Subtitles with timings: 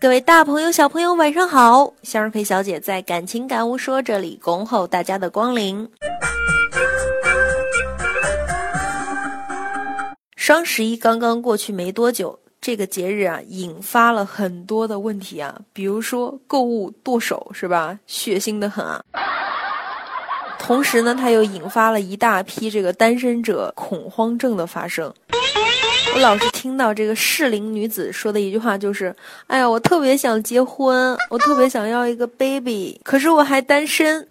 [0.00, 1.92] 各位大朋友、小朋友，晚上好！
[2.04, 5.90] 向日葵小姐在感情感悟说这里恭候大家的光临。
[10.36, 17.98] 双十一刚刚过去没多久，这个节日啊，引发了很多的问题啊，比如说购物剁手，是吧？
[18.06, 19.02] 血腥的很啊。
[20.60, 25.12] 同时呢，它又引发了一大批这个单身者恐慌症的发生。
[26.14, 29.14] 我老是听到这个适龄女子说的一句话，就是
[29.46, 34.26] ：“哎呀，我特别想结婚，我特别想要一个 baby，可是我还单身。”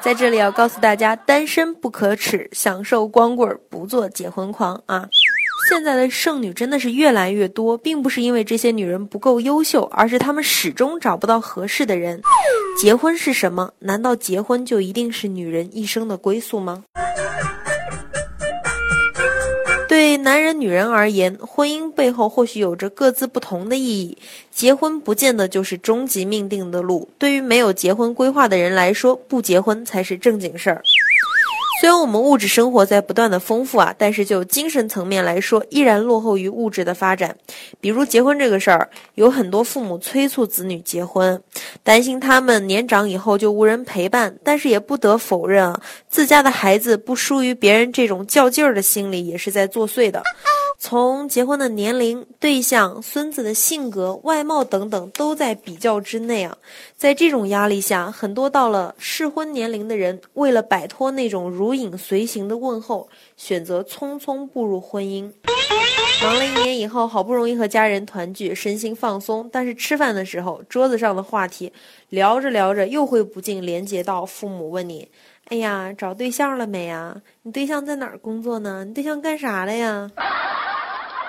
[0.00, 5.06] 在这里要告诉大家，单身不可耻，享受光棍不做结婚狂啊！
[5.68, 12.22] 现在的剩女真的是越来越多，并不是因为这些女人不够优秀，而是她们始终找不到合适的人。
[12.80, 13.70] 结婚是什么？
[13.80, 16.82] 难道结婚就一定是女人一生的归宿吗？
[19.90, 24.16] 对男人、女人而言，婚姻背后或许有着各自不同的意义。
[24.52, 27.08] 结婚不见得就是终极命定的路。
[27.18, 30.80] 对于没有结婚规划的人来说，不结婚才是正经事儿。
[31.80, 37.34] 虽然我们物质生活在不断的丰富啊，但是就精神层面来说，依然落后于物质的发展。
[37.80, 41.42] 比如结婚这个事儿，有很多父母催促子女结婚，
[41.82, 44.38] 担心他们年长以后就无人陪伴。
[44.44, 50.22] 但是也不得否认啊，自家的孩子不输于别人这种较劲儿的心理，也是在作祟的。
[50.82, 56.56] 从结婚的年龄、对象、孙子的性格、外貌等等，都在比较之内啊。
[56.96, 65.30] 在这种压力下，很多到了适婚年龄的人，为了摆脱那种如影随形的问候，选择匆匆步入婚姻。
[66.22, 71.72] 忙了一年以后，好不容易和家人团聚，身心放松，但是吃饭的时候，桌子上的话题
[72.10, 75.08] 聊着聊着，又会不禁连接到父母问你
[75.48, 77.22] ：“哎呀，找对象了没呀？
[77.44, 78.84] 你对象在哪儿工作呢？
[78.84, 80.10] 你对象干啥了呀？”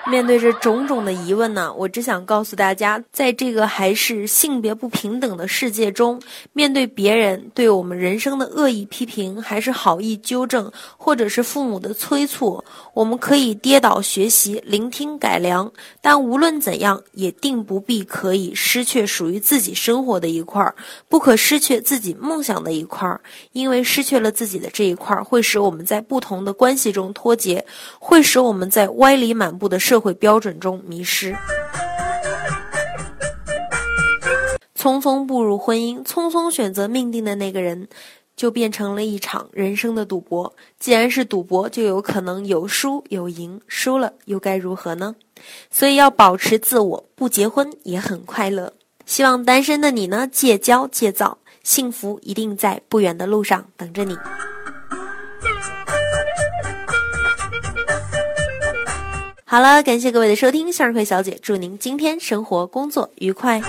[0.08, 6.20] 面对着种种的疑问呢，我只想告诉大家，在这个还是性别不平等的世界中，
[6.52, 12.62] 面对别人对我们人生的恶意批评，还是好意纠正，或者是父母的催促，
[12.94, 15.70] 我们可以跌倒学习，聆听改良。
[16.00, 20.74] 但无论怎样，也定不必可以失去属于自己生活的一块儿，
[21.08, 23.20] 不可失去自己梦想的一块儿，
[23.52, 27.64] 因为失去了自己的这一块儿，会使我们在不同的关系中脱节，
[28.00, 31.36] 会使我们在歪理满布的社会标准中迷失。
[34.74, 37.86] 匆匆步入婚姻，匆匆选择命定的那个人，
[38.34, 40.50] 就变成了一场人生的赌博。
[40.78, 45.14] 既然是赌博，就有可能有输有赢，输了又该如何呢？
[45.70, 48.72] 所以要保持自我，不结婚也很快乐。
[49.04, 54.16] 希望单身的你呢，戒骄戒躁，幸福一定在不远的路上等着你。
[59.52, 63.60] 好了，感谢各位的收听，向日葵小姐祝您今天生活工作愉快。